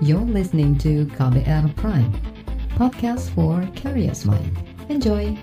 [0.00, 2.08] You're listening to KBR Prime,
[2.72, 4.56] podcast for curious mind.
[4.88, 5.36] Enjoy!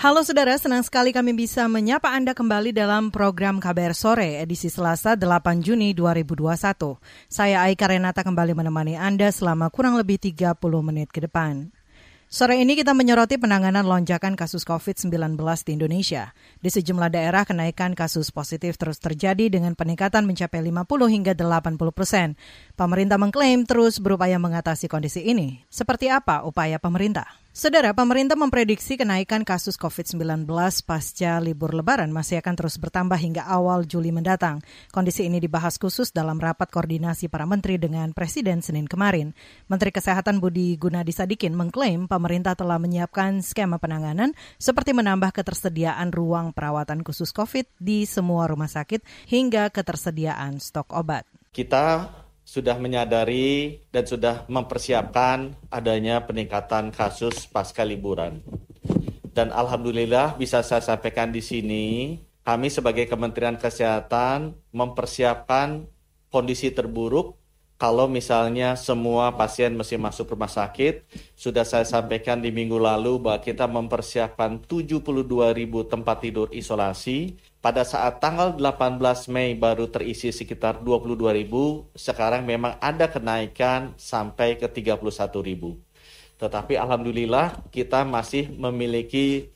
[0.00, 5.20] Halo saudara, senang sekali kami bisa menyapa Anda kembali dalam program KBR Sore edisi Selasa
[5.20, 6.96] 8 Juni 2021.
[7.28, 11.83] Saya Aika Renata kembali menemani Anda selama kurang lebih 30 menit ke depan.
[12.34, 16.34] Sore ini kita menyoroti penanganan lonjakan kasus COVID-19 di Indonesia.
[16.58, 20.82] Di sejumlah daerah kenaikan kasus positif terus terjadi dengan peningkatan mencapai 50
[21.14, 22.34] hingga 80 persen.
[22.74, 25.62] Pemerintah mengklaim terus berupaya mengatasi kondisi ini.
[25.70, 27.43] Seperti apa upaya pemerintah?
[27.54, 30.42] Saudara, pemerintah memprediksi kenaikan kasus COVID-19
[30.82, 34.58] pasca libur lebaran masih akan terus bertambah hingga awal Juli mendatang.
[34.90, 39.38] Kondisi ini dibahas khusus dalam rapat koordinasi para menteri dengan Presiden Senin kemarin.
[39.70, 46.50] Menteri Kesehatan Budi Gunadi Sadikin mengklaim pemerintah telah menyiapkan skema penanganan seperti menambah ketersediaan ruang
[46.50, 51.22] perawatan khusus COVID di semua rumah sakit hingga ketersediaan stok obat.
[51.54, 58.44] Kita sudah menyadari dan sudah mempersiapkan adanya peningkatan kasus pasca liburan.
[59.34, 61.86] Dan alhamdulillah bisa saya sampaikan di sini,
[62.46, 65.88] kami sebagai Kementerian Kesehatan mempersiapkan
[66.30, 67.40] kondisi terburuk
[67.74, 71.02] kalau misalnya semua pasien mesti masuk rumah sakit,
[71.34, 75.02] sudah saya sampaikan di minggu lalu bahwa kita mempersiapkan 72
[75.52, 77.34] ribu tempat tidur isolasi.
[77.64, 79.00] Pada saat tanggal 18
[79.32, 85.00] Mei baru terisi sekitar 22 ribu, sekarang memang ada kenaikan sampai ke 31
[85.40, 85.80] ribu.
[86.36, 89.48] Tetapi alhamdulillah kita masih memiliki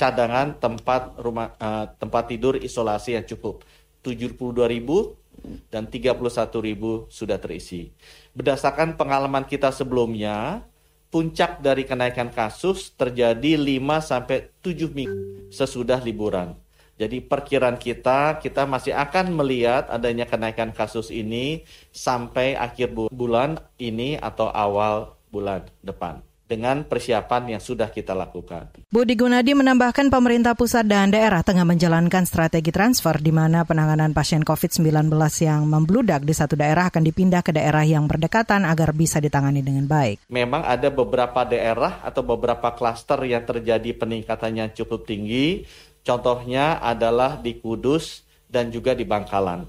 [0.00, 3.68] cadangan tempat rumah uh, tempat tidur isolasi yang cukup.
[4.00, 4.32] 72
[4.72, 5.20] ribu
[5.68, 6.24] dan 31
[6.56, 7.92] ribu sudah terisi.
[8.32, 10.64] Berdasarkan pengalaman kita sebelumnya,
[11.12, 16.56] puncak dari kenaikan kasus terjadi 5 sampai 7 minggu sesudah liburan.
[17.02, 24.14] Jadi perkiraan kita, kita masih akan melihat adanya kenaikan kasus ini sampai akhir bulan ini
[24.22, 28.68] atau awal bulan depan dengan persiapan yang sudah kita lakukan.
[28.92, 34.44] Budi Gunadi menambahkan pemerintah pusat dan daerah tengah menjalankan strategi transfer di mana penanganan pasien
[34.44, 35.08] COVID-19
[35.40, 39.88] yang membludak di satu daerah akan dipindah ke daerah yang berdekatan agar bisa ditangani dengan
[39.88, 40.28] baik.
[40.28, 45.64] Memang ada beberapa daerah atau beberapa klaster yang terjadi peningkatannya cukup tinggi.
[46.02, 49.66] Contohnya adalah di Kudus dan juga di Bangkalan.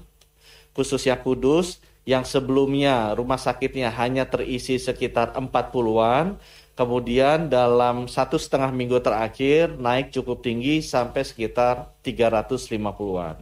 [0.74, 6.36] Khususnya Kudus yang sebelumnya rumah sakitnya hanya terisi sekitar 40-an,
[6.74, 13.38] Kemudian dalam satu setengah minggu terakhir naik cukup tinggi sampai sekitar 350-an.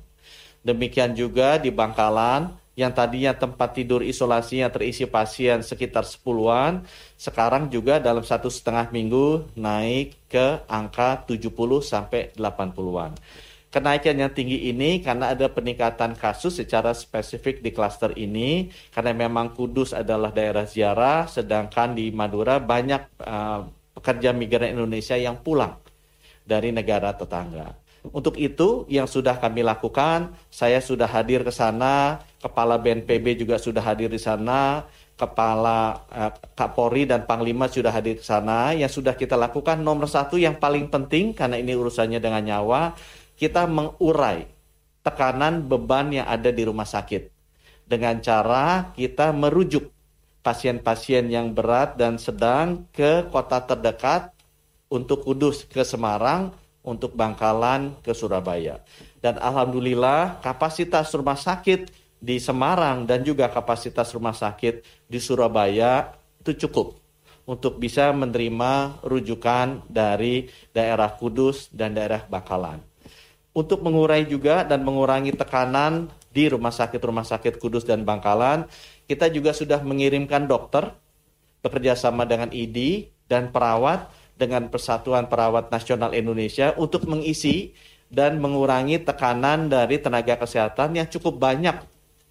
[0.60, 6.88] Demikian juga di Bangkalan yang tadinya tempat tidur isolasinya terisi pasien sekitar 10-an,
[7.20, 11.52] sekarang juga dalam satu setengah minggu naik ke angka 70
[11.84, 13.12] sampai 80-an.
[13.72, 19.56] Kenaikan yang tinggi ini karena ada peningkatan kasus secara spesifik di klaster ini karena memang
[19.56, 23.64] Kudus adalah daerah ziarah sedangkan di Madura banyak uh,
[23.96, 25.72] pekerja migran Indonesia yang pulang
[26.44, 27.81] dari negara tetangga.
[28.02, 33.78] Untuk itu yang sudah kami lakukan, saya sudah hadir ke sana, kepala BNPB juga sudah
[33.78, 34.82] hadir di sana,
[35.14, 38.74] kepala uh, Kapolri dan Panglima sudah hadir ke sana.
[38.74, 42.98] Yang sudah kita lakukan nomor satu yang paling penting karena ini urusannya dengan nyawa,
[43.38, 44.50] kita mengurai
[45.06, 47.30] tekanan beban yang ada di rumah sakit
[47.86, 49.90] dengan cara kita merujuk
[50.42, 54.34] pasien-pasien yang berat dan sedang ke kota terdekat
[54.90, 56.52] untuk Kudus ke Semarang,
[56.82, 58.82] untuk Bangkalan ke Surabaya.
[59.22, 61.90] Dan alhamdulillah kapasitas rumah sakit
[62.22, 66.98] di Semarang dan juga kapasitas rumah sakit di Surabaya itu cukup
[67.46, 72.92] untuk bisa menerima rujukan dari daerah Kudus dan daerah Bangkalan
[73.52, 78.64] untuk mengurai juga dan mengurangi tekanan di rumah sakit-rumah sakit Kudus dan Bangkalan,
[79.04, 80.88] kita juga sudah mengirimkan dokter
[81.60, 87.72] bekerja sama dengan ID dan perawat dengan Persatuan Perawat Nasional Indonesia untuk mengisi
[88.12, 91.80] dan mengurangi tekanan dari tenaga kesehatan yang cukup banyak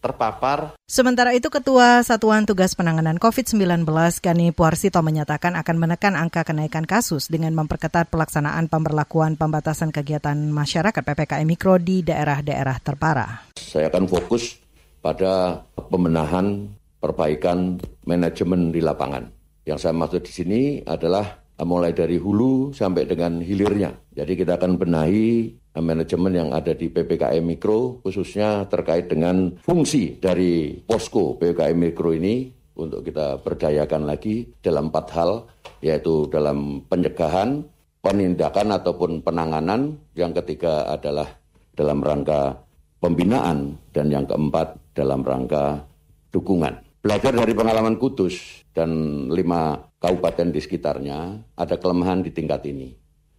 [0.01, 0.75] terpapar.
[0.89, 3.85] Sementara itu Ketua Satuan Tugas Penanganan COVID-19
[4.19, 10.99] Gani Puarsito menyatakan akan menekan angka kenaikan kasus dengan memperketat pelaksanaan pemberlakuan pembatasan kegiatan masyarakat
[10.99, 13.53] PPKM Mikro di daerah-daerah terparah.
[13.55, 14.57] Saya akan fokus
[14.99, 16.65] pada pemenahan
[17.01, 19.29] perbaikan manajemen di lapangan.
[19.65, 23.93] Yang saya maksud di sini adalah mulai dari hulu sampai dengan hilirnya.
[24.13, 30.75] Jadi kita akan benahi manajemen yang ada di PPKM Mikro khususnya terkait dengan fungsi dari
[30.83, 35.31] posko PPKM Mikro ini untuk kita berdayakan lagi dalam empat hal
[35.81, 37.65] yaitu dalam pencegahan,
[38.05, 41.25] penindakan ataupun penanganan, yang ketiga adalah
[41.73, 42.53] dalam rangka
[43.01, 45.81] pembinaan, dan yang keempat dalam rangka
[46.29, 46.77] dukungan.
[47.01, 51.19] Belajar dari pengalaman Kudus dan lima kabupaten di sekitarnya,
[51.53, 52.89] ada kelemahan di tingkat ini.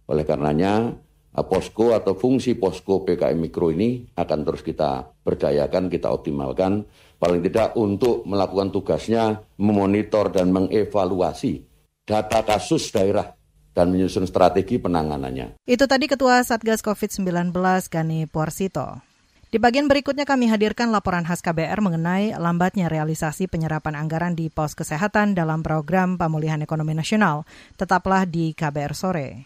[0.07, 0.95] Oleh karenanya,
[1.41, 6.87] posko atau fungsi posko PKM Mikro ini akan terus kita berdayakan, kita optimalkan,
[7.19, 11.67] paling tidak untuk melakukan tugasnya memonitor dan mengevaluasi
[12.07, 13.35] data kasus daerah
[13.73, 15.59] dan menyusun strategi penanganannya.
[15.65, 17.51] Itu tadi Ketua Satgas COVID-19
[17.89, 19.12] Gani Porsito.
[19.53, 24.73] Di bagian berikutnya kami hadirkan laporan khas KBR mengenai lambatnya realisasi penyerapan anggaran di pos
[24.73, 27.45] kesehatan dalam program pemulihan ekonomi nasional.
[27.77, 29.45] Tetaplah di KBR sore.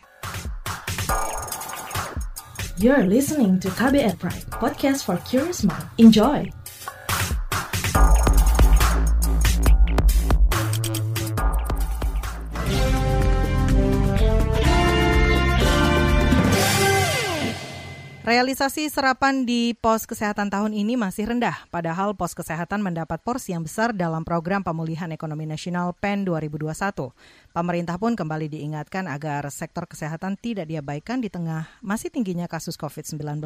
[2.79, 5.91] You're listening to KBR Pride, podcast for curious mind.
[5.99, 6.47] Enjoy.
[18.27, 23.63] Realisasi serapan di pos kesehatan tahun ini masih rendah, padahal pos kesehatan mendapat porsi yang
[23.63, 27.15] besar dalam program pemulihan ekonomi nasional PEN 2021.
[27.55, 33.39] Pemerintah pun kembali diingatkan agar sektor kesehatan tidak diabaikan di tengah masih tingginya kasus COVID-19.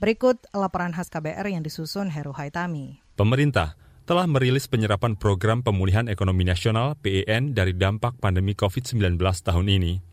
[0.00, 3.04] Berikut laporan khas KBR yang disusun Heru Haitami.
[3.12, 3.76] Pemerintah
[4.08, 10.07] telah merilis penyerapan program pemulihan ekonomi nasional PEN dari dampak pandemi COVID-19 tahun ini.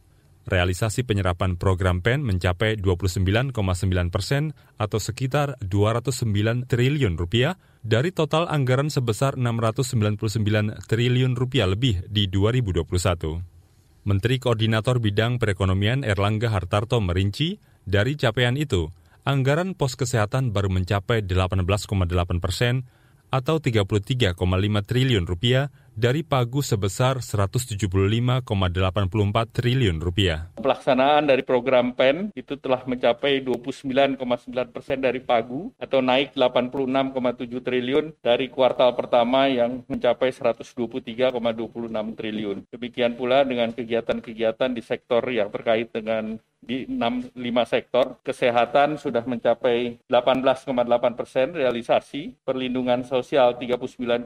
[0.46, 3.50] Realisasi penyerapan program PEN mencapai 29,9
[4.14, 12.30] persen atau sekitar 209 triliun rupiah dari total anggaran sebesar 699 triliun rupiah lebih di
[12.30, 13.42] 2021.
[14.06, 18.94] Menteri Koordinator Bidang Perekonomian Erlangga Hartarto merinci, dari capaian itu,
[19.26, 22.86] anggaran pos kesehatan baru mencapai 18,8 persen
[23.34, 24.38] atau 33,5
[24.86, 28.44] triliun rupiah dari pagu sebesar 175,84
[29.56, 30.52] triliun rupiah.
[30.60, 38.12] Pelaksanaan dari program PEN itu telah mencapai 29,9 persen dari pagu atau naik 86,7 triliun
[38.20, 41.32] dari kuartal pertama yang mencapai 123,26
[42.20, 42.58] triliun.
[42.76, 48.20] Demikian pula dengan kegiatan-kegiatan di sektor yang terkait dengan di 6, 5 sektor.
[48.26, 50.66] Kesehatan sudah mencapai 18,8
[51.14, 54.26] persen realisasi, perlindungan sosial 39,2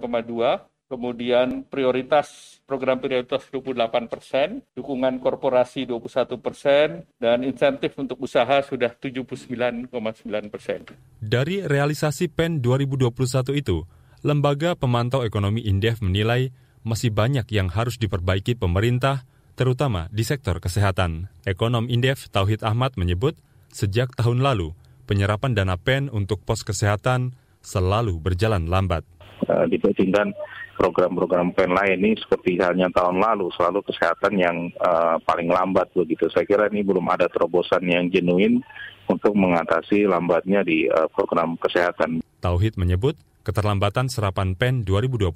[0.90, 8.94] kemudian prioritas program prioritas 28 persen, dukungan korporasi 21 persen, dan insentif untuk usaha sudah
[8.94, 9.90] 79,9
[10.54, 10.86] persen.
[11.18, 13.86] Dari realisasi PEN 2021 itu,
[14.22, 16.52] Lembaga Pemantau Ekonomi Indef menilai
[16.84, 19.24] masih banyak yang harus diperbaiki pemerintah,
[19.58, 21.32] terutama di sektor kesehatan.
[21.48, 23.40] Ekonom Indef Tauhid Ahmad menyebut,
[23.72, 24.78] sejak tahun lalu,
[25.10, 27.34] penyerapan dana PEN untuk pos kesehatan
[27.66, 29.04] selalu berjalan lambat.
[29.50, 30.30] Uh, dibandingkan
[30.78, 36.30] program-program pen lain ini seperti halnya tahun lalu selalu kesehatan yang uh, paling lambat begitu.
[36.30, 38.62] Saya kira ini belum ada terobosan yang genuin
[39.10, 42.22] untuk mengatasi lambatnya di uh, program kesehatan.
[42.46, 45.34] Tauhid menyebut keterlambatan serapan PEN 2021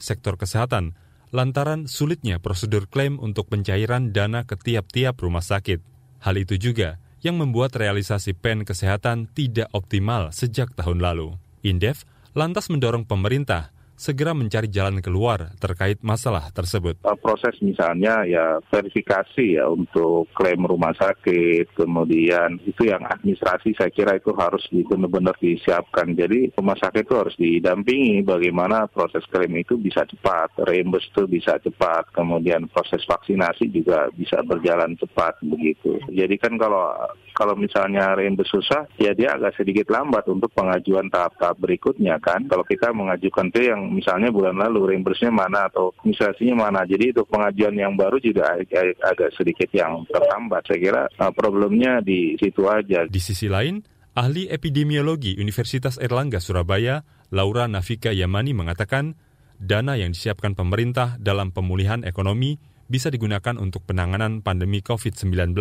[0.00, 0.96] sektor kesehatan
[1.28, 5.84] lantaran sulitnya prosedur klaim untuk pencairan dana ke tiap-tiap rumah sakit.
[6.24, 11.36] Hal itu juga yang membuat realisasi PEN kesehatan tidak optimal sejak tahun lalu.
[11.62, 16.98] Indef lantas mendorong pemerintah segera mencari jalan keluar terkait masalah tersebut.
[17.06, 23.94] Uh, proses misalnya ya verifikasi ya untuk klaim rumah sakit, kemudian itu yang administrasi saya
[23.94, 26.18] kira itu harus benar-benar disiapkan.
[26.18, 31.62] Jadi rumah sakit itu harus didampingi bagaimana proses klaim itu bisa cepat, reimburse itu bisa
[31.62, 36.02] cepat, kemudian proses vaksinasi juga bisa berjalan cepat begitu.
[36.10, 36.90] Jadi kan kalau
[37.38, 42.44] kalau misalnya reimburse susah, ya dia agak sedikit lambat untuk pengajuan tahap-tahap berikutnya kan.
[42.50, 46.82] Kalau kita mengajukan itu yang misalnya bulan lalu reimbursenya mana atau administrasinya mana.
[46.88, 50.64] Jadi untuk pengajuan yang baru juga ag agak sedikit yang terhambat.
[50.66, 53.04] Saya kira uh, problemnya di situ aja.
[53.06, 53.84] Di sisi lain,
[54.16, 59.14] ahli epidemiologi Universitas Erlangga Surabaya, Laura Nafika Yamani mengatakan,
[59.60, 62.58] dana yang disiapkan pemerintah dalam pemulihan ekonomi
[62.90, 65.54] bisa digunakan untuk penanganan pandemi COVID-19.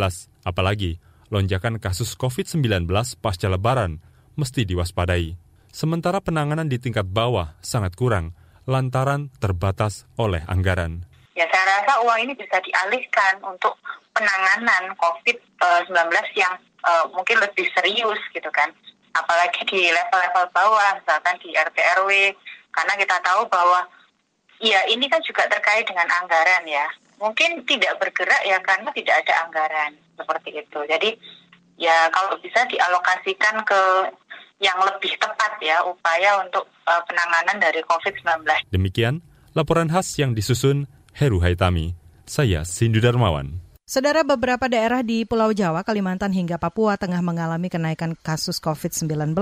[0.47, 0.99] Apalagi,
[1.31, 2.87] lonjakan kasus COVID-19
[3.19, 4.03] pasca lebaran
[4.35, 8.35] mesti diwaspadai sementara penanganan di tingkat bawah sangat kurang
[8.69, 11.03] lantaran terbatas oleh anggaran.
[11.33, 13.73] Ya, saya rasa uang ini bisa dialihkan untuk
[14.13, 15.89] penanganan COVID-19
[16.37, 16.53] yang
[16.85, 18.69] uh, mungkin lebih serius gitu kan.
[19.11, 22.11] Apalagi di level-level bawah, misalkan di RT RW,
[22.71, 23.83] karena kita tahu bahwa
[24.63, 26.87] ya ini kan juga terkait dengan anggaran ya.
[27.19, 30.79] Mungkin tidak bergerak ya karena tidak ada anggaran seperti itu.
[30.89, 31.09] Jadi
[31.77, 33.81] ya kalau bisa dialokasikan ke
[34.61, 38.45] yang lebih tepat ya upaya untuk uh, penanganan dari COVID-19.
[38.69, 39.25] Demikian
[39.57, 40.85] laporan khas yang disusun
[41.17, 41.97] Heru Haitami.
[42.29, 43.59] Saya Sindu Darmawan.
[43.91, 49.35] Saudara beberapa daerah di Pulau Jawa, Kalimantan hingga Papua tengah mengalami kenaikan kasus COVID-19.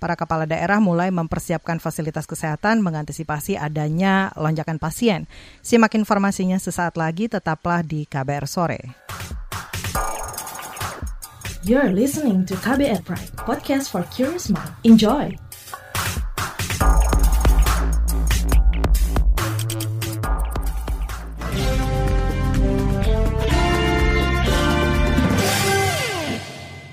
[0.00, 5.28] Para kepala daerah mulai mempersiapkan fasilitas kesehatan mengantisipasi adanya lonjakan pasien.
[5.60, 8.80] Simak informasinya sesaat lagi, tetaplah di KBR Sore.
[11.60, 14.72] You're listening to KBR Pride, podcast for curious mind.
[14.80, 15.36] Enjoy!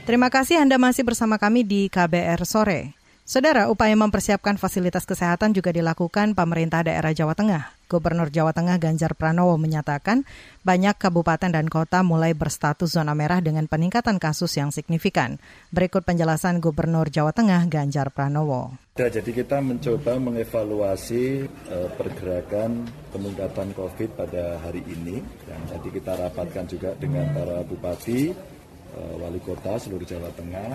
[0.03, 2.97] Terima kasih Anda masih bersama kami di KBR Sore.
[3.27, 7.75] Saudara, upaya mempersiapkan fasilitas kesehatan juga dilakukan pemerintah daerah Jawa Tengah.
[7.91, 10.24] Gubernur Jawa Tengah Ganjar Pranowo menyatakan
[10.63, 15.43] banyak kabupaten dan kota mulai berstatus zona merah dengan peningkatan kasus yang signifikan.
[15.75, 18.79] Berikut penjelasan Gubernur Jawa Tengah Ganjar Pranowo.
[18.96, 25.19] Ya, jadi kita mencoba mengevaluasi uh, pergerakan peningkatan COVID pada hari ini.
[25.51, 28.57] Yang tadi kita rapatkan juga dengan para bupati, Eh,
[29.18, 30.74] wali kota seluruh Jawa Tengah.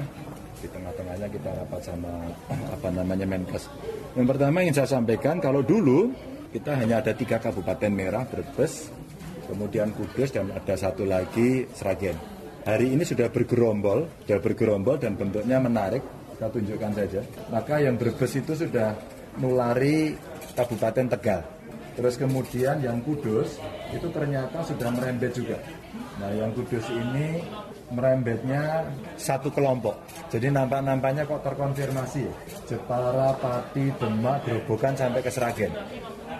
[0.63, 2.13] Di tengah-tengahnya kita rapat sama
[2.77, 3.67] apa namanya Menkes.
[4.15, 6.15] Yang pertama ingin saya sampaikan kalau dulu
[6.53, 8.93] kita hanya ada tiga kabupaten merah Brebes,
[9.49, 12.15] kemudian Kudus dan ada satu lagi Sragen.
[12.63, 16.05] Hari ini sudah bergerombol, sudah bergerombol dan bentuknya menarik.
[16.37, 17.21] Kita tunjukkan saja.
[17.51, 18.95] Maka yang Brebes itu sudah
[19.41, 20.15] nulari
[20.53, 21.41] Kabupaten Tegal.
[21.97, 23.59] Terus kemudian yang Kudus
[23.93, 25.59] itu ternyata sudah merembet juga.
[26.21, 27.43] Nah yang Kudus ini
[27.93, 28.89] merembetnya
[29.21, 30.01] satu kelompok.
[30.33, 32.25] Jadi nampak-nampaknya kok terkonfirmasi.
[32.65, 35.73] Jepara, Pati, Demak, Gerobokan sampai ke Seragen.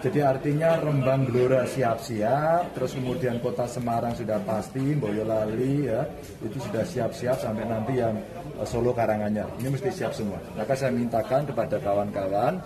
[0.03, 6.03] Jadi artinya Rembang Gelora siap-siap, terus kemudian kota Semarang sudah pasti, Boyolali ya,
[6.43, 8.11] itu sudah siap-siap sampai nanti yang
[8.59, 9.47] eh, Solo Karanganyar.
[9.63, 10.43] Ini mesti siap semua.
[10.59, 12.59] Maka saya mintakan kepada kawan-kawan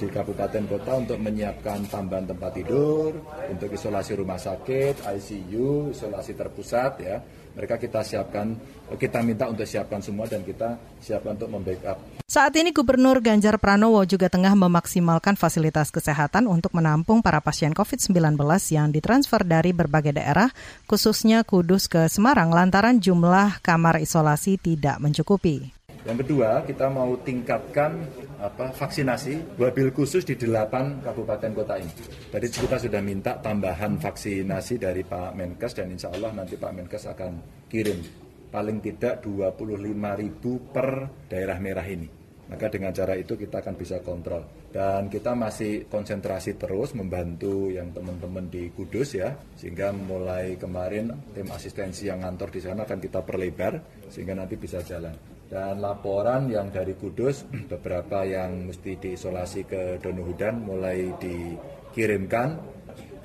[0.00, 3.12] di kabupaten kota untuk menyiapkan tambahan tempat tidur,
[3.52, 7.20] untuk isolasi rumah sakit, ICU, isolasi terpusat ya.
[7.52, 8.56] Mereka kita siapkan,
[8.96, 12.00] kita minta untuk siapkan semua dan kita siapkan untuk membackup.
[12.24, 18.40] Saat ini Gubernur Ganjar Pranowo juga tengah memaksimalkan fasilitas kesehatan untuk menampung para pasien COVID-19
[18.72, 20.48] yang ditransfer dari berbagai daerah,
[20.88, 25.81] khususnya Kudus ke Semarang lantaran jumlah kamar isolasi tidak mencukupi.
[26.02, 27.94] Yang kedua, kita mau tingkatkan
[28.42, 31.94] apa vaksinasi wabil khusus di delapan kabupaten kota ini.
[32.26, 37.06] Tadi kita sudah minta tambahan vaksinasi dari Pak Menkes dan insya Allah nanti Pak Menkes
[37.06, 37.32] akan
[37.70, 38.02] kirim
[38.50, 39.78] paling tidak 25
[40.18, 42.10] ribu per daerah merah ini.
[42.50, 44.42] Maka dengan cara itu kita akan bisa kontrol.
[44.74, 49.38] Dan kita masih konsentrasi terus membantu yang teman-teman di Kudus ya.
[49.54, 54.84] Sehingga mulai kemarin tim asistensi yang ngantor di sana akan kita perlebar sehingga nanti bisa
[54.84, 62.80] jalan dan laporan yang dari Kudus beberapa yang mesti diisolasi ke Donohudan mulai dikirimkan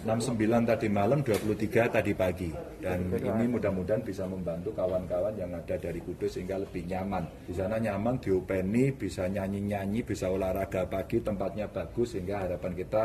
[0.06, 2.50] 69 tadi malam, 23 tadi pagi.
[2.78, 7.26] Dan ini mudah-mudahan bisa membantu kawan-kawan yang ada dari Kudus sehingga lebih nyaman.
[7.50, 13.04] Di sana nyaman, diopeni, bisa nyanyi-nyanyi, bisa olahraga pagi, tempatnya bagus sehingga harapan kita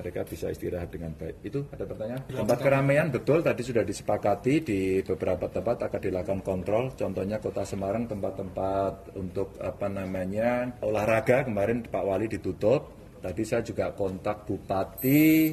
[0.00, 1.44] mereka bisa istirahat dengan baik.
[1.44, 2.22] Itu ada pertanyaan?
[2.32, 6.84] Tempat keramaian betul tadi sudah disepakati di beberapa tempat akan dilakukan kontrol.
[6.96, 12.96] Contohnya Kota Semarang tempat-tempat untuk apa namanya olahraga kemarin Pak Wali ditutup.
[13.20, 15.52] Tadi saya juga kontak Bupati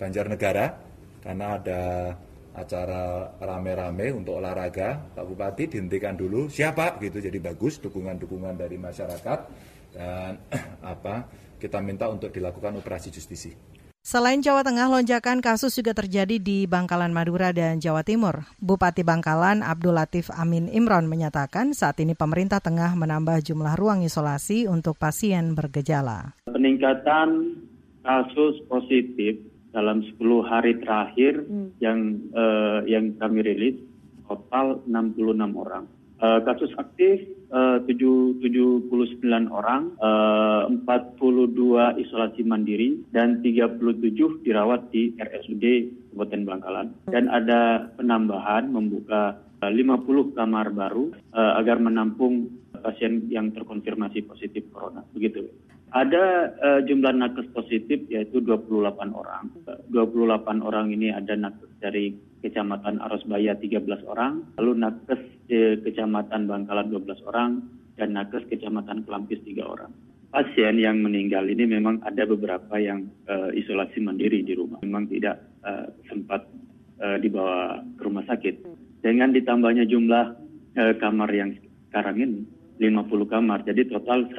[0.00, 0.66] Banjarnegara
[1.20, 1.82] karena ada
[2.56, 9.38] acara rame-rame untuk olahraga Pak Bupati dihentikan dulu siapa gitu jadi bagus dukungan-dukungan dari masyarakat
[9.94, 10.40] dan
[10.82, 11.28] apa
[11.60, 13.52] kita minta untuk dilakukan operasi justisi.
[14.00, 18.48] Selain Jawa Tengah, lonjakan kasus juga terjadi di Bangkalan Madura dan Jawa Timur.
[18.56, 24.64] Bupati Bangkalan Abdul Latif Amin Imron menyatakan saat ini pemerintah tengah menambah jumlah ruang isolasi
[24.64, 26.32] untuk pasien bergejala.
[26.48, 27.60] Peningkatan
[28.00, 31.78] kasus positif dalam 10 hari terakhir hmm.
[31.78, 31.98] yang
[32.34, 33.78] uh, yang kami rilis
[34.26, 35.18] total 66
[35.54, 35.84] orang.
[36.20, 38.92] Uh, kasus aktif uh, 7, 79
[39.48, 45.64] orang, uh, 42 isolasi mandiri, dan 37 dirawat di RSUD
[46.12, 46.86] Kabupaten Bangkalan.
[47.08, 54.64] Dan ada penambahan membuka uh, 50 kamar baru uh, agar menampung pasien yang terkonfirmasi positif
[54.72, 55.04] corona.
[55.12, 55.48] Begitu.
[55.90, 59.50] Ada uh, jumlah nakes positif yaitu 28 orang.
[59.66, 65.20] Uh, 28 orang ini ada nakes dari Kecamatan Arosbaya 13 orang, lalu nakes
[65.52, 67.60] eh, Kecamatan Bangkalan 12 orang,
[68.00, 69.92] dan nakes Kecamatan Kelampis 3 orang.
[70.30, 75.42] Pasien yang meninggal ini memang ada beberapa yang uh, isolasi mandiri di rumah, memang tidak
[75.66, 76.46] uh, sempat
[77.02, 78.62] uh, dibawa ke rumah sakit.
[79.02, 80.26] Dengan ditambahnya jumlah
[80.78, 81.58] uh, kamar yang
[81.90, 82.40] sekarang ini
[82.78, 84.30] 50 kamar, jadi total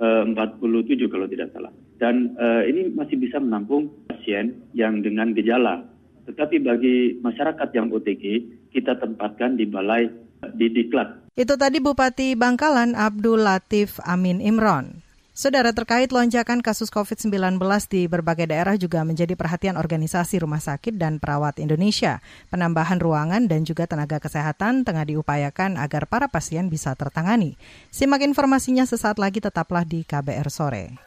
[0.00, 1.72] 147 kalau tidak salah.
[2.00, 5.86] Dan uh, ini masih bisa menampung pasien yang dengan gejala
[6.22, 8.24] Tetapi bagi masyarakat yang OTG,
[8.70, 10.06] kita tempatkan di balai
[10.54, 11.34] di diklat.
[11.34, 15.02] Itu tadi Bupati Bangkalan Abdul Latif Amin Imron.
[15.32, 17.56] Saudara terkait lonjakan kasus COVID-19
[17.88, 22.20] di berbagai daerah juga menjadi perhatian organisasi rumah sakit dan perawat Indonesia.
[22.52, 27.56] Penambahan ruangan dan juga tenaga kesehatan tengah diupayakan agar para pasien bisa tertangani.
[27.88, 31.00] Simak informasinya sesaat lagi tetaplah di KBR Sore.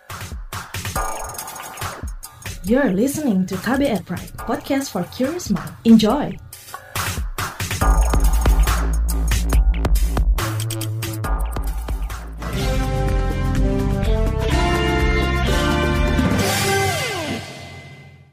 [2.66, 5.70] You're listening to KBR Pride, podcast for curious mind.
[5.86, 6.45] Enjoy!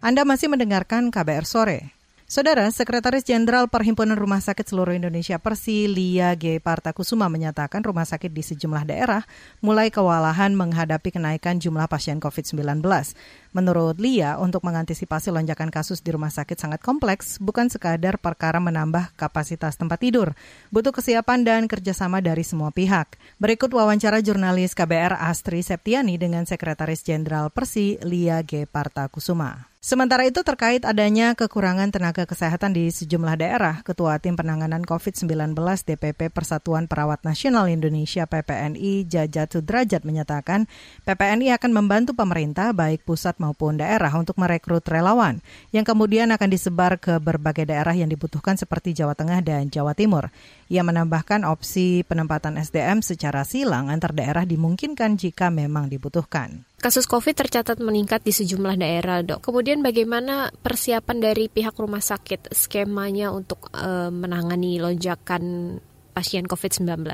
[0.02, 1.94] Anda masih mendengarkan KBR Sore.
[2.26, 6.58] Saudara, Sekretaris Jenderal Perhimpunan Rumah Sakit Seluruh Indonesia Persi, Lia G.
[6.58, 9.22] Partakusuma menyatakan rumah sakit di sejumlah daerah
[9.62, 12.82] mulai kewalahan menghadapi kenaikan jumlah pasien COVID-19.
[13.54, 19.14] Menurut Lia, untuk mengantisipasi lonjakan kasus di rumah sakit sangat kompleks, bukan sekadar perkara menambah
[19.14, 20.34] kapasitas tempat tidur.
[20.74, 23.22] Butuh kesiapan dan kerjasama dari semua pihak.
[23.38, 28.66] Berikut wawancara jurnalis KBR Astri Septiani dengan Sekretaris Jenderal Persi, Lia G.
[28.66, 29.71] Partakusuma.
[29.82, 36.30] Sementara itu terkait adanya kekurangan tenaga kesehatan di sejumlah daerah, Ketua Tim Penanganan COVID-19 DPP
[36.30, 40.70] Persatuan Perawat Nasional Indonesia PPNI Jaja Sudrajat menyatakan
[41.02, 45.42] PPNI akan membantu pemerintah baik pusat maupun daerah untuk merekrut relawan
[45.74, 50.30] yang kemudian akan disebar ke berbagai daerah yang dibutuhkan seperti Jawa Tengah dan Jawa Timur.
[50.70, 56.70] Ia menambahkan opsi penempatan SDM secara silang antar daerah dimungkinkan jika memang dibutuhkan.
[56.82, 59.38] Kasus COVID tercatat meningkat di sejumlah daerah, dok.
[59.38, 65.78] Kemudian bagaimana persiapan dari pihak rumah sakit skemanya untuk uh, menangani lonjakan
[66.10, 67.06] pasien COVID-19?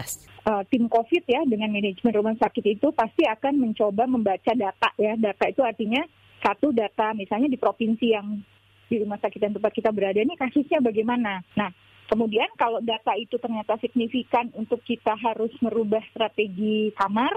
[0.49, 5.21] Uh, tim COVID ya dengan manajemen rumah sakit itu pasti akan mencoba membaca data ya.
[5.21, 6.01] Data itu artinya
[6.41, 8.41] satu data misalnya di provinsi yang
[8.89, 11.45] di rumah sakit dan tempat kita berada ini kasusnya bagaimana.
[11.61, 11.69] Nah,
[12.09, 17.37] kemudian kalau data itu ternyata signifikan untuk kita harus merubah strategi kamar,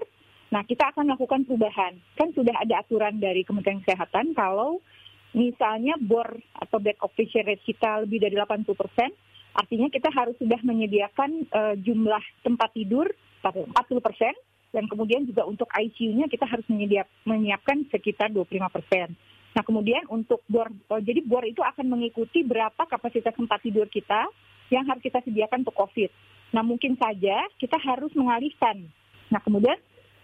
[0.52, 1.96] Nah, kita akan melakukan perubahan.
[2.20, 4.84] Kan sudah ada aturan dari Kementerian Kesehatan kalau
[5.32, 6.28] misalnya bor
[6.60, 9.16] atau bed occupancy rate kita lebih dari 80 persen,
[9.56, 13.08] artinya kita harus sudah menyediakan uh, jumlah tempat tidur
[13.42, 13.72] 40
[14.04, 14.36] persen,
[14.76, 19.16] dan kemudian juga untuk ICU-nya kita harus menyiap, menyiapkan sekitar 25 persen.
[19.52, 24.28] Nah, kemudian untuk bor, oh, jadi bor itu akan mengikuti berapa kapasitas tempat tidur kita
[24.72, 26.12] yang harus kita sediakan untuk COVID.
[26.56, 28.88] Nah, mungkin saja kita harus mengalihkan.
[29.28, 29.76] Nah, kemudian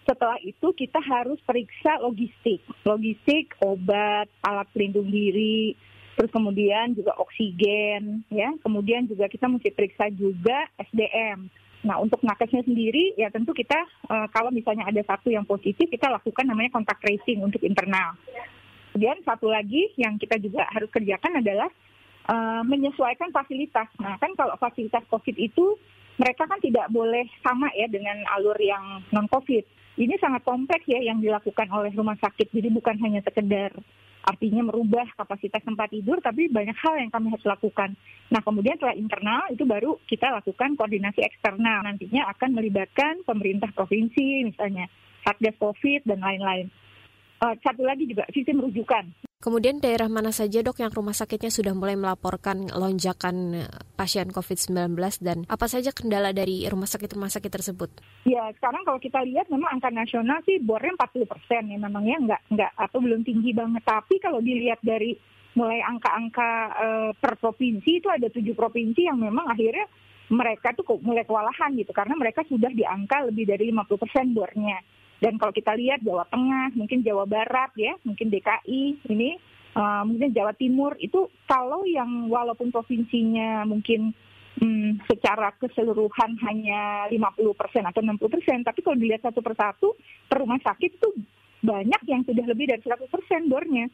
[0.08, 5.76] setelah itu kita harus periksa logistik, logistik, obat, alat pelindung diri,
[6.16, 8.56] terus kemudian juga oksigen, ya.
[8.64, 11.52] Kemudian juga kita mesti periksa juga SDM.
[11.84, 13.76] Nah, untuk nakesnya sendiri, ya tentu kita
[14.08, 18.16] uh, kalau misalnya ada satu yang positif, kita lakukan namanya kontak tracing untuk internal.
[18.96, 21.70] Kemudian satu lagi yang kita juga harus kerjakan adalah
[22.26, 23.86] uh, menyesuaikan fasilitas.
[24.02, 25.78] Nah, kan kalau fasilitas COVID itu
[26.18, 31.02] mereka kan tidak boleh sama ya dengan alur yang non COVID ini sangat kompleks ya
[31.02, 32.54] yang dilakukan oleh rumah sakit.
[32.54, 33.74] Jadi bukan hanya sekedar
[34.22, 37.96] artinya merubah kapasitas tempat tidur, tapi banyak hal yang kami harus lakukan.
[38.28, 41.82] Nah, kemudian setelah internal itu baru kita lakukan koordinasi eksternal.
[41.82, 44.86] Nantinya akan melibatkan pemerintah provinsi, misalnya
[45.26, 46.70] Satgas COVID dan lain-lain.
[47.42, 49.08] Uh, satu lagi juga sistem rujukan.
[49.38, 54.98] Kemudian daerah mana saja dok yang rumah sakitnya sudah mulai melaporkan lonjakan eh, pasien COVID-19
[55.22, 57.86] dan apa saja kendala dari rumah sakit-rumah sakit tersebut?
[58.26, 62.42] Ya sekarang kalau kita lihat memang angka nasional sih bornya 40 persen ya memangnya nggak
[62.50, 63.86] nggak atau belum tinggi banget.
[63.86, 65.14] Tapi kalau dilihat dari
[65.54, 69.86] mulai angka-angka uh, per provinsi itu ada tujuh provinsi yang memang akhirnya
[70.34, 74.82] mereka tuh mulai kewalahan gitu karena mereka sudah di angka lebih dari 50 persen bornya.
[75.18, 79.34] Dan kalau kita lihat Jawa Tengah, mungkin Jawa Barat ya, mungkin DKI ini,
[79.74, 84.14] uh, mungkin Jawa Timur itu kalau yang walaupun provinsinya mungkin
[84.62, 89.98] hmm, secara keseluruhan hanya 50% atau 60%, tapi kalau dilihat satu persatu
[90.30, 91.10] per rumah sakit itu
[91.58, 93.90] banyak yang sudah lebih dari 100% bornya.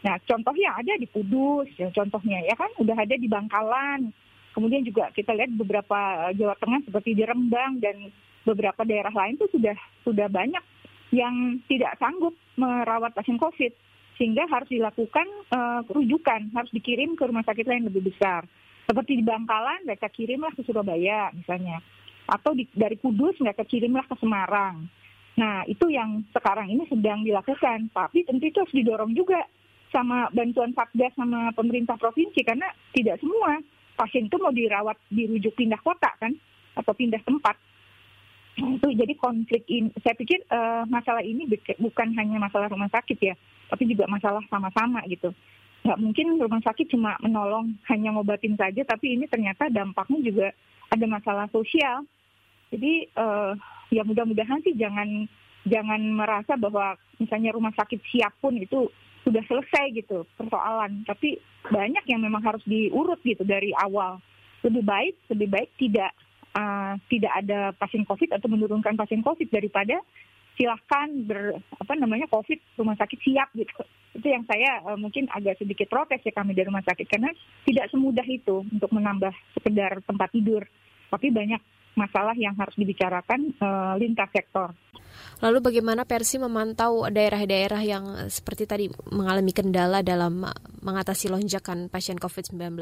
[0.00, 4.14] Nah, contohnya ada di Kudus, ya, contohnya ya kan, udah ada di Bangkalan.
[4.50, 8.10] Kemudian juga kita lihat beberapa Jawa Tengah seperti di Rembang dan
[8.50, 10.62] beberapa daerah lain itu sudah sudah banyak
[11.14, 13.70] yang tidak sanggup merawat pasien COVID.
[14.18, 18.44] Sehingga harus dilakukan uh, rujukan harus dikirim ke rumah sakit lain lebih besar.
[18.84, 21.80] Seperti di Bangkalan mereka kirimlah ke Surabaya misalnya.
[22.28, 24.86] Atau di, dari Kudus mereka kirimlah ke Semarang.
[25.40, 27.88] Nah itu yang sekarang ini sedang dilakukan.
[27.96, 29.40] Tapi tentu itu harus didorong juga
[29.88, 33.58] sama bantuan Satgas sama pemerintah provinsi karena tidak semua
[33.96, 36.36] pasien itu mau dirawat dirujuk pindah kota kan?
[36.76, 37.56] Atau pindah tempat
[38.60, 41.48] itu jadi konflik ini saya pikir uh, masalah ini
[41.80, 43.34] bukan hanya masalah rumah sakit ya
[43.72, 45.32] tapi juga masalah sama-sama gitu
[45.80, 50.48] nggak mungkin rumah sakit cuma menolong hanya ngobatin saja, tapi ini ternyata dampaknya juga
[50.92, 52.04] ada masalah sosial.
[52.68, 53.56] Jadi uh,
[53.88, 55.24] ya mudah-mudahan sih jangan
[55.64, 58.92] jangan merasa bahwa misalnya rumah sakit siap pun itu
[59.24, 61.00] sudah selesai gitu persoalan.
[61.08, 64.20] Tapi banyak yang memang harus diurut gitu dari awal.
[64.60, 66.12] Lebih baik lebih baik tidak
[66.54, 69.98] uh, tidak ada pasien COVID atau menurunkan pasien COVID daripada
[70.58, 73.80] silahkan ber apa namanya COVID rumah sakit siap gitu.
[74.12, 77.32] Itu yang saya uh, mungkin agak sedikit protes ya kami dari rumah sakit karena
[77.64, 80.62] tidak semudah itu untuk menambah sekedar tempat tidur.
[81.10, 81.58] Tapi banyak
[81.98, 84.70] masalah yang harus dibicarakan uh, lintas sektor.
[85.42, 90.46] Lalu bagaimana Persi memantau daerah-daerah yang seperti tadi mengalami kendala dalam
[90.84, 92.78] mengatasi lonjakan pasien COVID-19?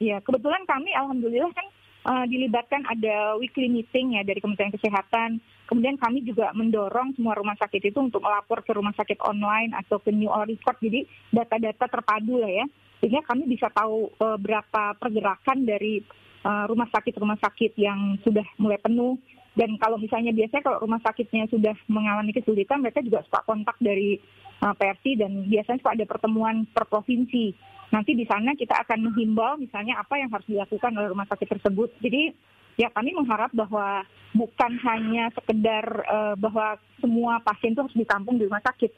[0.00, 1.66] Ya, kebetulan kami alhamdulillah kan
[2.06, 5.42] uh, dilibatkan ada weekly meeting ya dari Kementerian Kesehatan.
[5.66, 9.98] Kemudian kami juga mendorong semua rumah sakit itu untuk melapor ke rumah sakit online atau
[9.98, 10.78] ke new all record.
[10.78, 11.02] Jadi
[11.34, 12.66] data-data terpadu lah ya.
[13.02, 16.00] Sehingga kami bisa tahu uh, berapa pergerakan dari
[16.46, 19.18] uh, rumah sakit-rumah sakit yang sudah mulai penuh.
[19.56, 24.20] Dan kalau misalnya biasanya kalau rumah sakitnya sudah mengalami kesulitan, mereka juga suka kontak dari
[24.60, 27.56] uh, PRC dan biasanya suka ada pertemuan per provinsi
[27.94, 31.88] nanti di sana kita akan menghimbau misalnya apa yang harus dilakukan oleh rumah sakit tersebut.
[32.02, 32.34] Jadi
[32.76, 34.04] ya kami mengharap bahwa
[34.36, 38.92] bukan hanya sekedar uh, bahwa semua pasien itu harus ditampung di rumah sakit.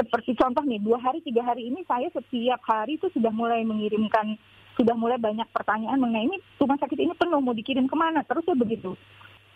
[0.00, 4.38] Seperti contoh nih, dua hari, tiga hari ini saya setiap hari itu sudah mulai mengirimkan,
[4.80, 8.46] sudah mulai banyak pertanyaan mengenai ini rumah sakit ini penuh, mau dikirim ke mana, terus
[8.48, 8.96] ya begitu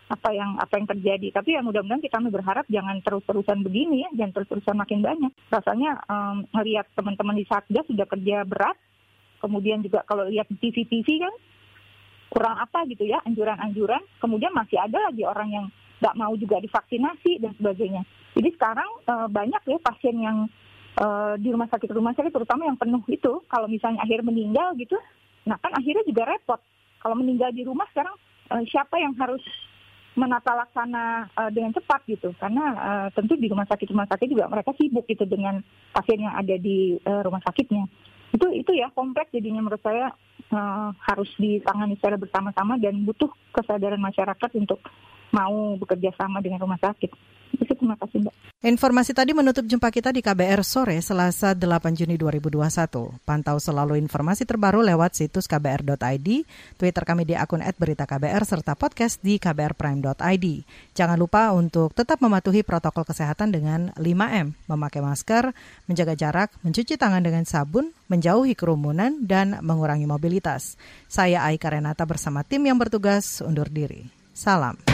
[0.09, 1.29] apa yang apa yang terjadi.
[1.33, 5.33] Tapi ya mudah-mudahan kita berharap jangan terus-terusan begini ya, jangan terus-terusan makin banyak.
[5.49, 6.45] Rasanya um,
[6.97, 8.77] teman-teman di Satgas sudah kerja berat,
[9.41, 11.35] kemudian juga kalau lihat di TV-TV kan
[12.29, 14.03] kurang apa gitu ya anjuran-anjuran.
[14.21, 15.67] Kemudian masih ada lagi orang yang
[16.05, 18.03] nggak mau juga divaksinasi dan sebagainya.
[18.35, 20.51] Jadi sekarang uh, banyak ya pasien yang
[21.01, 24.99] uh, di rumah sakit rumah sakit terutama yang penuh itu kalau misalnya akhir meninggal gitu,
[25.49, 26.61] nah kan akhirnya juga repot.
[27.01, 28.13] Kalau meninggal di rumah sekarang
[28.51, 29.41] uh, siapa yang harus
[30.15, 32.31] menata laksana uh, dengan cepat gitu.
[32.39, 36.35] Karena uh, tentu di rumah sakit rumah sakit juga mereka sibuk gitu dengan pasien yang
[36.35, 37.87] ada di uh, rumah sakitnya.
[38.35, 40.11] Itu itu ya kompleks jadinya menurut saya
[40.55, 44.83] uh, harus ditangani secara bersama-sama dan butuh kesadaran masyarakat untuk
[45.33, 47.35] mau bekerja sama dengan rumah sakit.
[47.85, 48.35] Terima kasih Mbak.
[48.65, 53.21] Informasi tadi menutup jumpa kita di KBR sore Selasa 8 Juni 2021.
[53.21, 56.29] Pantau selalu informasi terbaru lewat situs kbr.id,
[56.81, 60.47] Twitter kami di akun @beritaKBR serta podcast di kbrprime.id.
[60.97, 65.53] Jangan lupa untuk tetap mematuhi protokol kesehatan dengan 5M, memakai masker,
[65.85, 70.81] menjaga jarak, mencuci tangan dengan sabun, menjauhi kerumunan dan mengurangi mobilitas.
[71.05, 74.09] Saya Aika Renata bersama tim yang bertugas undur diri.
[74.33, 74.94] Salam.